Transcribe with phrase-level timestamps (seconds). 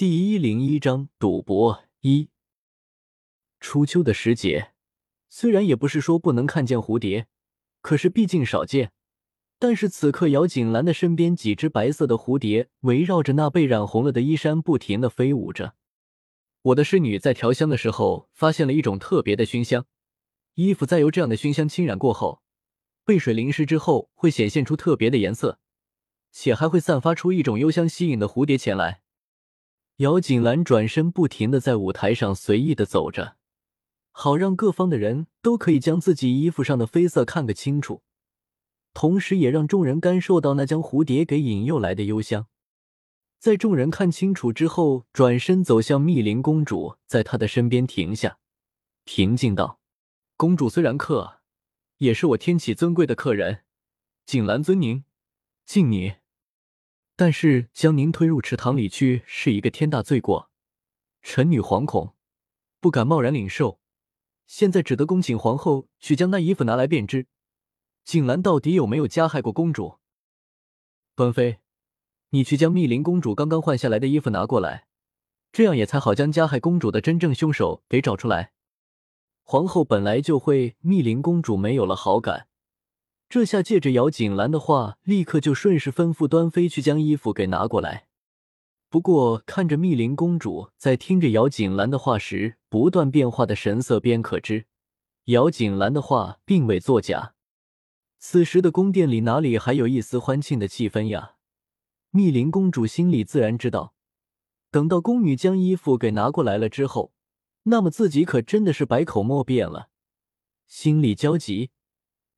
[0.00, 2.30] 第一零一章赌博一。
[3.60, 4.72] 初秋的时节，
[5.28, 7.26] 虽然也不是说不能看见蝴蝶，
[7.82, 8.92] 可是毕竟少见。
[9.58, 15.74] 但是此刻，姚锦兰的身边几只白色的蝴蝶围绕着那被染红了的衣衫不停的飞舞着。
[16.62, 19.84] 我的侍女在调香的时候发现了一种特别的熏香，
[20.54, 22.40] 衣服在由这样的熏香侵染过后，
[23.04, 25.58] 被水淋湿之后会显现出特别的颜色，
[26.32, 28.99] 且还会散发出一种幽香，吸引的蝴蝶前来。
[30.00, 33.36] 姚锦兰转身，不停的在舞台上随意的走着，
[34.12, 38.02] 好让各方的人都可以将自己衣服上的绯色看个清楚，
[38.94, 42.46] 同时也让众人感受到那将蝴蝶给引诱来的幽香。
[43.38, 48.38] 在众人看清楚之后，转身走向密林公主，在她的身边停下，
[49.04, 49.80] 平静道
[50.38, 51.40] ：“公主虽然客，
[51.98, 53.64] 也是我天启尊贵的客人，
[54.24, 55.04] 锦兰尊您，
[55.66, 56.14] 敬你。”
[57.20, 60.48] 但是将您推入池塘里去是一个天大罪过，
[61.20, 62.14] 臣女惶恐，
[62.80, 63.78] 不敢贸然领受，
[64.46, 67.26] 现在只得恭请皇后去将那衣服拿来便知，
[68.04, 69.98] 锦兰到底有没有加害过公主？
[71.14, 71.58] 端妃，
[72.30, 74.86] 你去将密林公主刚刚换下来的衣服拿过来，
[75.52, 78.54] 这样也才好将加害公主的真正凶手给找出来。
[79.42, 82.48] 皇后本来就会密林公主没有了好感。
[83.30, 88.08] 这下借着姚锦兰的话，立刻就顺势吩咐端妃去将衣服给拿过来。
[88.88, 94.66] 不过看着密林公主在听着姚锦兰的话时不断变化的神色，便可知
[95.26, 97.34] 姚锦兰的话并未作假。
[98.18, 101.36] 此时的宫殿里哪里还有一丝欢庆的气氛呀？
[102.10, 103.94] 密林公主心里自然知道，
[104.72, 107.12] 等到宫女将衣服给拿过来了之后，
[107.62, 109.90] 那么自己可真的是百口莫辩了，
[110.66, 111.70] 心里焦急。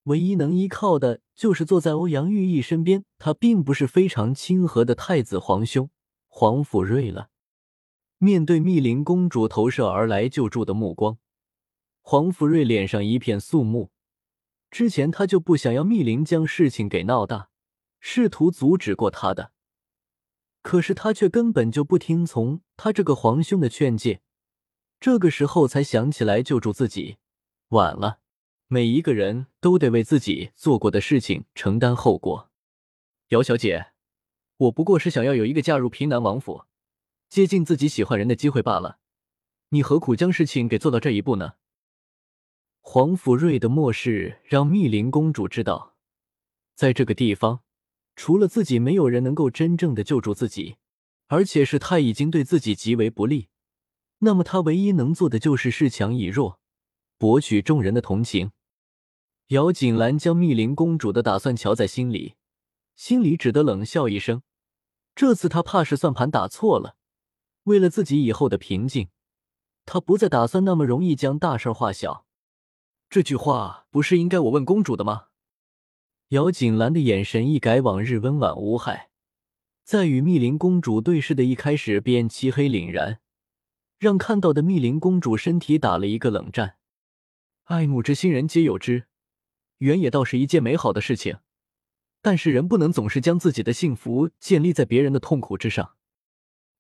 [0.04, 5.90] 唯一能依靠的就是坐在欧阳玉意身边，他并不是非常亲和的太子皇兄
[6.28, 7.28] 皇甫睿了。
[8.18, 11.18] 面对密林公主投射而来救助的目光，
[12.00, 13.90] 皇甫睿脸上一片肃穆。
[14.70, 17.50] 之前他就不想要密林将事情给闹大，
[18.00, 19.52] 试图阻止过他的，
[20.62, 24.22] 可是他却根本就不听从他这个皇兄的劝诫，
[24.98, 27.18] 这个时候才想起来救助自己，
[27.68, 28.21] 晚了。
[28.72, 32.50] 每一个人都得为自己做过的事情承担后果。
[33.28, 33.88] 姚小姐，
[34.56, 36.64] 我不过是想要有一个嫁入平南王府、
[37.28, 38.98] 接近自己喜欢人的机会罢了。
[39.68, 41.56] 你何苦将事情给做到这一步呢？
[42.80, 45.94] 黄甫瑞的漠视让密林公主知道，
[46.74, 47.60] 在这个地方，
[48.16, 50.76] 除了自己，没有人能够真正的救助自己，
[51.26, 53.48] 而且是他已经对自己极为不利。
[54.20, 56.58] 那么他唯一能做的就是恃强以弱，
[57.18, 58.52] 博取众人的同情。
[59.52, 62.36] 姚锦兰将密林公主的打算瞧在心里，
[62.96, 64.40] 心里只得冷笑一声。
[65.14, 66.96] 这次她怕是算盘打错了。
[67.64, 69.10] 为了自己以后的平静，
[69.84, 72.24] 她不再打算那么容易将大事化小。
[73.10, 75.26] 这句话不是应该我问公主的吗？
[76.28, 79.10] 姚锦兰的眼神一改往日温婉无害，
[79.84, 83.20] 在与密林公主对视的一开始便漆黑凛然，
[83.98, 86.78] 让看到的密林公主身体打了一个冷战。
[87.64, 89.08] 爱慕之心，人皆有之。
[89.82, 91.38] 原野倒是一件美好的事情，
[92.20, 95.96] 但是人不能总是将自己的幸福建立在别人的痛苦之上。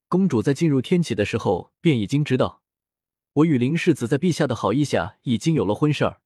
[0.06, 2.62] 公主在进入天启的时候便已经知道，
[3.32, 6.20] 我与林世子在陛下的好意下已经有了婚事儿，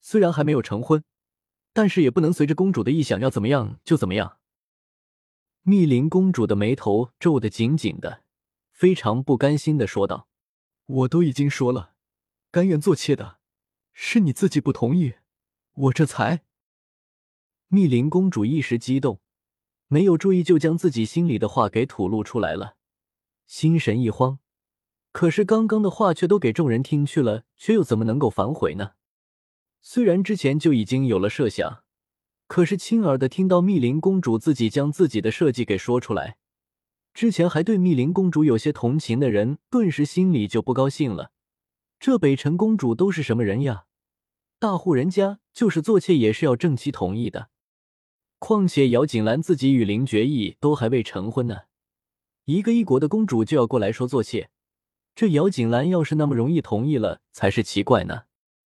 [0.00, 1.04] 虽然还没有成婚，
[1.74, 4.38] 但是也不能随着公主的意想要怎么样就怎么样。
[5.60, 8.22] 密林公主的眉头皱得紧紧的，
[8.72, 10.26] 非常不甘心的说道
[10.86, 11.92] ：“我都已经说了，
[12.50, 13.40] 甘愿做妾的，
[13.92, 15.16] 是你自己不同意。”
[15.80, 16.42] 我这才，
[17.68, 19.20] 密林公主一时激动，
[19.86, 22.74] 没有注意就将自己心里的话给吐露出来了，
[23.46, 24.40] 心神一慌。
[25.12, 28.94] 可是刚刚的话却都给众人听去了，却又怎么能够反悔呢？
[29.80, 31.84] 虽然之前就已经有了设想，
[32.48, 36.38] 可是亲耳的听到密林公主自己将自己的设计给说出来，
[37.14, 41.30] 之前还对密林公主有些同情的人，顿时心里就不高兴了。
[42.00, 43.84] 这北辰公主都是什么人呀？
[44.60, 47.50] 大户人家就是做妾也是要正妻同意的，
[48.40, 51.62] 况且姚锦兰自己与林觉义都还未成婚呢，
[52.44, 54.50] 一个异国的公主就要过来说做妾，
[55.14, 58.22] 这姚锦兰要是那么容易同意了才是奇怪呢。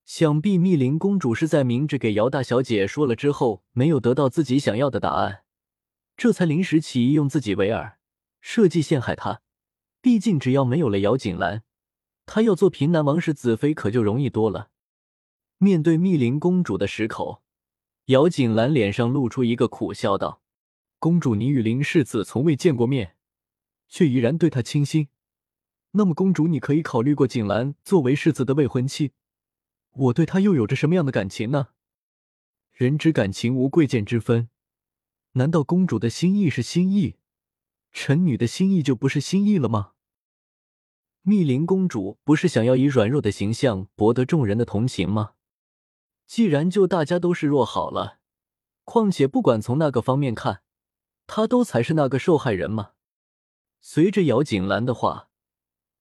[0.07, 5.45] 想必密林公主是在明着给姚大小姐说了之后，没有得到自己想要的答案，
[6.17, 7.97] 这才临时起意用自己为饵，
[8.41, 9.43] 设计陷害她。
[10.01, 11.63] 毕竟只要没有了姚锦兰，
[12.27, 14.71] 她要做平南王室子妃可就容易多了。
[15.63, 17.41] 面对密林公主的石口，
[18.07, 20.43] 姚锦兰脸上露出一个苦笑，道
[20.99, 23.15] ：“公主，你与林世子从未见过面，
[23.87, 25.07] 却依然对他倾心。
[25.93, 29.13] 那么，公主，你可以考虑过锦兰作为世子的未婚妻，
[29.93, 31.69] 我对她又有着什么样的感情呢？
[32.73, 34.49] 人之感情无贵贱之分，
[35.35, 37.15] 难道公主的心意是心意，
[37.93, 39.93] 臣女的心意就不是心意了吗？
[41.23, 45.35] 密林公主不是想要以软弱的形象博得众人的同情吗？
[46.33, 48.17] 既然就大家都是弱好了，
[48.85, 50.63] 况且不管从那个方面看，
[51.27, 52.93] 他都才是那个受害人嘛。
[53.83, 55.29] 随着姚景兰的话。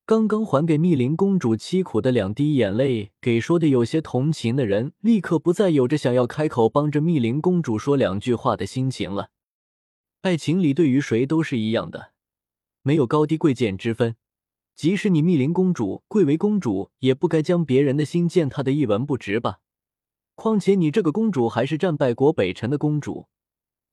[0.06, 9.32] 刚刚还给密林公主凄苦的两滴眼泪，给说的有些同情的人，立刻不再有着想要开口帮着密林公主说两句话的心情了。
[10.22, 12.14] 爱情里对于谁都是一样的，
[12.84, 14.16] 没有高低贵贱之分。
[14.78, 19.60] 即使你密林公主贵为公主，也不该将别人的心践踏的一文不值吧？
[20.42, 23.28] 况且你这个公主还是战败国北辰的公主，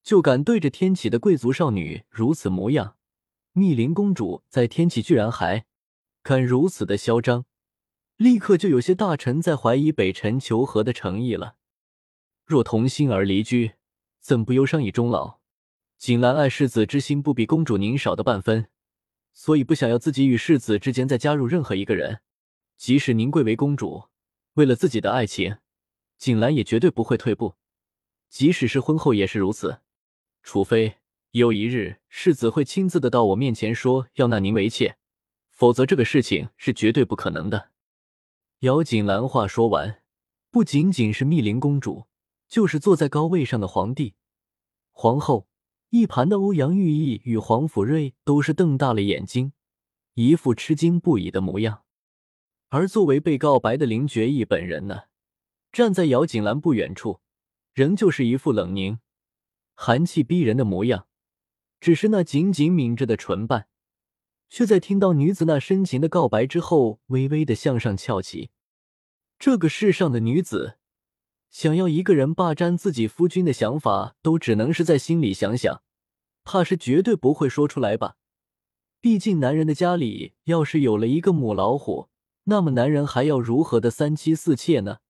[0.02, 2.96] 就敢对着天启的贵族少女如此模样？
[3.52, 5.66] 密林公主在天启居然还……
[6.22, 7.44] 敢如此的嚣张，
[8.16, 11.56] 立刻就有些大臣在怀疑北辰求和的诚意了。
[12.46, 13.72] 若同心而离居，
[14.18, 15.40] 怎不忧伤以终老？
[15.98, 18.68] 锦兰爱世子之心不比公主您少的半分，
[19.34, 22.20] 所以不想要自己与世子之间再加入任何一个人。
[22.78, 24.04] 即使您贵为公主，
[24.54, 25.58] 为了自己的爱情，
[26.18, 27.54] 锦兰也绝对不会退步。
[28.28, 29.80] 即使是婚后也是如此，
[30.42, 30.98] 除非
[31.30, 34.98] 有一日世子会亲自的到我面前说要纳您为妾。
[35.50, 37.70] 否则，这个事情是绝对不可能的。
[38.60, 40.02] 姚锦兰话说完，
[40.50, 42.06] 不仅仅是密林公主，
[42.46, 44.14] 就是坐在高位上的皇帝、
[44.92, 45.48] 皇后，
[45.90, 49.52] 一旁的欧阳玉意与黄甫瑞都是瞪大了眼睛，
[50.14, 51.82] 一副吃惊不已的模样。
[52.68, 55.04] 而作为被告白的林觉义本人呢，
[55.72, 57.20] 站在姚锦兰不远处，
[57.72, 58.98] 仍旧是一副冷凝、
[59.74, 61.06] 寒气逼人的模样，
[61.80, 63.68] 只是那紧紧抿着的唇瓣。
[64.50, 68.50] 却在听到女子那深情的告白之后，微微的向上翘起。
[69.38, 70.78] 这个世上的女子，
[71.50, 75.82] 想要一个人霸占自己夫君的想法，都只能是在心里想想，
[76.44, 78.16] 怕是绝对不会说出来吧。
[79.00, 82.08] 毕竟男人的家里要是有了一个母老虎，
[82.44, 85.00] 那么男人还要如何的三妻四妾呢？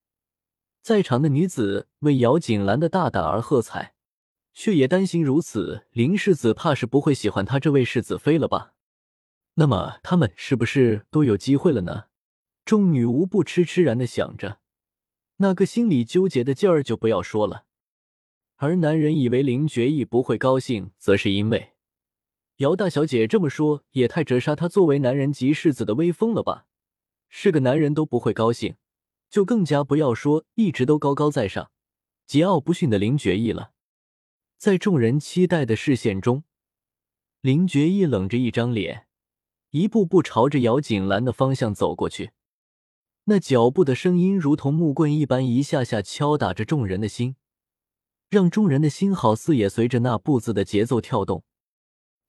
[0.83, 3.95] 在场的女子为姚锦兰的大胆而喝彩，
[4.55, 8.73] 却也担心如此，林世子怕是不会喜欢她这位世子妃了吧。
[9.55, 12.05] 那么他们是不是都有机会了呢？
[12.65, 14.61] 众女无不痴痴然的想着，
[15.39, 17.65] 那个心里纠结的劲儿就不要说了。
[18.57, 21.75] 而男人以为林觉义不会高兴，则是因为
[22.57, 26.67] 姚大小姐这么说也太折杀他作为男人及世子的威风了吧？
[27.29, 28.77] 是个男人都不会高兴，
[29.31, 31.71] 就更加不要说一直都高高在上、
[32.27, 33.73] 桀骜不驯的林觉义了。
[34.57, 36.45] 在众人期待的视线中，
[37.41, 39.07] 林觉义冷着一张脸。
[39.71, 42.31] 一步步朝着姚锦兰的方向走过去，
[43.25, 47.37] 那脚步的声音如同木棍一般，一下下敲打着众人的心，
[48.31, 51.45] 让众人的心好似也随着那步子的节奏跳动。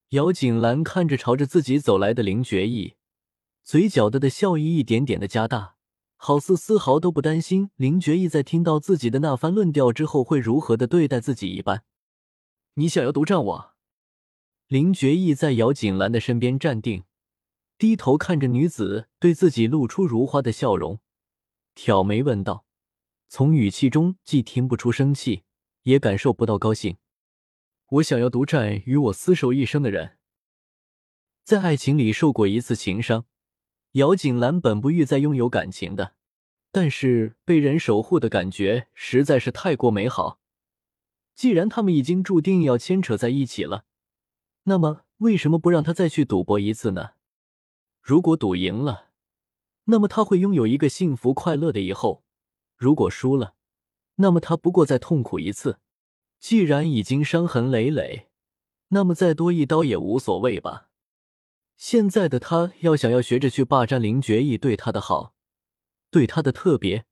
[0.09, 2.95] 姚锦兰看着朝着自己走来的林觉义，
[3.63, 5.77] 嘴角的的笑意一点点的加大，
[6.21, 11.85] 好似丝毫都不担心林觉义在听到自己的那番论调之后会如何的对待自己一般。
[12.73, 13.73] 你想要独占我？
[14.67, 17.05] 林觉义在姚锦兰的身边站定。
[17.77, 20.99] 低头看着女子对自己露出如花的笑容，
[21.73, 22.65] 挑眉问道
[23.29, 25.43] ：“从语气中既听不出生气，
[25.83, 26.97] 也感受不到高兴。
[27.91, 30.17] 我想要独占与我厮守一生的人。
[31.45, 33.25] 在爱情里受过一次情伤，
[33.93, 36.13] 姚锦兰本不欲再拥有感情的，
[36.71, 40.39] 但是被人守护的感觉实在是太过美好。
[41.33, 43.85] 既然他们已经注定要牵扯在一起了，
[44.63, 47.11] 那么为什么不让他再去赌博一次呢？”
[48.01, 49.09] 如果赌赢了，
[49.85, 52.23] 那么他会拥有一个幸福快乐的以后；
[52.75, 53.55] 如果输了，
[54.15, 55.79] 那么他不过再痛苦一次。
[56.39, 58.29] 既然已经伤痕累累，
[58.89, 60.88] 那么再多一刀也无所谓吧。
[61.79, 65.33] 现在的他要想要学着去霸占林觉义对他的好，
[66.11, 67.05] 对他的特别，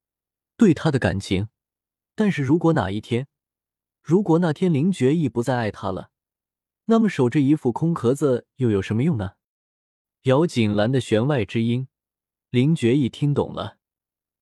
[0.58, 1.48] 对他的感情。
[2.16, 3.30] 但是如果哪一天，
[4.04, 6.12] 如果那天林觉义不再爱他了，
[6.86, 9.36] 那么守着一副空壳子又有什么用呢？
[10.24, 11.88] 姚锦兰的弦外之音，
[12.50, 13.78] 林觉义听懂了，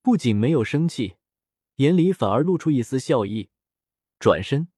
[0.01, 1.17] 不仅没有生气，
[1.75, 3.51] 眼里反而露出一丝笑意，
[4.17, 4.70] 转身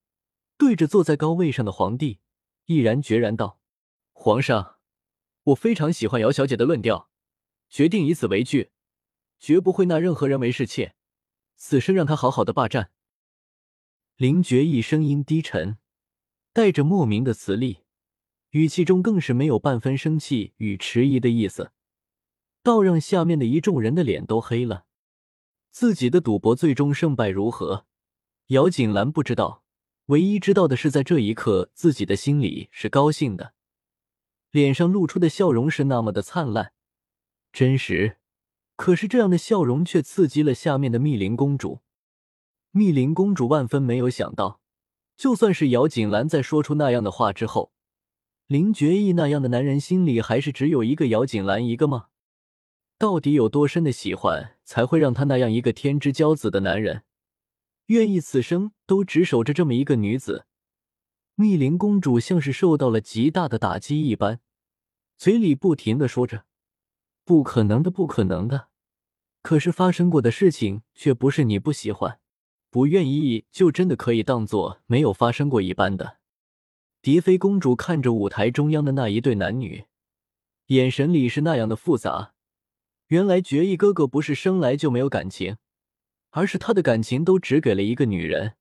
[0.57, 2.19] 对着坐在高位上的皇帝，
[2.65, 3.61] 毅然决然道
[4.11, 4.75] ：“皇上，
[5.47, 7.09] 我非常喜欢姚小姐的论调，
[7.69, 8.71] 决定以此为据，
[9.39, 10.95] 绝不会纳任何人为侍妾，
[11.55, 12.91] 此生让她好好的霸占。”
[14.17, 15.77] 林觉义声音低沉，
[16.51, 17.79] 带着莫名的磁力。
[18.49, 21.71] 语气中更是没有半分生气与迟疑的意思，
[22.63, 24.85] 倒让下面的一众人的脸都黑了。
[25.69, 27.85] 自己的赌博最终胜败如何，
[28.47, 29.63] 姚锦兰不知道，
[30.07, 33.53] 唯一知道的是，在这一刻，自己的心里是高兴的，
[34.57, 36.73] 脸上露出的笑容是那么的灿烂、
[37.53, 38.17] 真实。
[38.75, 41.81] 可是这样的笑容却刺激了下面的密林公主。
[42.71, 44.59] 密林公主万分没有想到，
[45.15, 47.71] 就算是姚锦兰在说出那样的话之后，
[48.47, 52.07] 林觉义那样的男人心里还是只有一个姚锦兰一个吗？
[52.97, 57.03] 到底有多深的喜欢，才会让他那样一个天之骄子的男人，
[57.87, 60.45] 愿意此生都只守着这么一个女子？
[61.35, 64.39] 密林公主像是受到了极大的打击一般，
[65.17, 66.45] 嘴里不停的说着
[67.25, 68.67] ：“不可能的，不可能的。”
[69.41, 72.19] 可是发生过的事情却不是你不喜欢、
[72.69, 76.17] 不愿意就真的可以当做没有发生过一般的。
[77.01, 79.85] 蝶妃公主看着舞台中央的那一对男女，
[80.67, 82.33] 眼神里是那样的复杂。
[83.07, 85.57] 原来决意哥哥不是生来就没有感情，
[86.31, 88.55] 而是他的感情都只给了一个女人。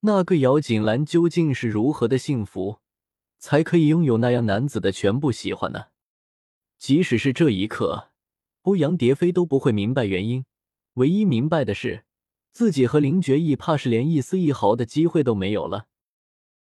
[0.00, 2.80] 那个姚锦兰究竟是如何的幸福，
[3.46, 5.88] 才可以拥有那样男子的全部喜欢呢？
[6.78, 8.08] 即使是这一刻，
[8.62, 10.46] 欧阳蝶飞都不会明白原因。
[10.94, 12.06] 唯一明白的是，
[12.52, 15.88] 自己和林觉意怕是连一丝一毫的机会都没有了。